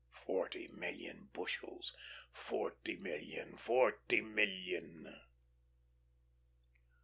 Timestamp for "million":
0.67-1.29, 2.95-3.55, 4.21-5.13